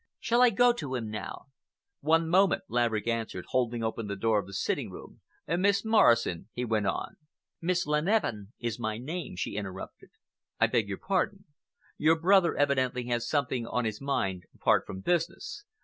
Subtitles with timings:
[0.19, 1.43] Shall I go to him now?"
[1.99, 5.21] "One moment," Laverick answered, holding open the door of the sitting room.
[5.47, 7.17] "Miss Morrison," he went on,—
[7.61, 10.09] "Miss Leneveu is my name," she interrupted.
[10.59, 11.45] "I beg your pardon.
[11.99, 15.65] Your brother evidently has something on his mind apart from business.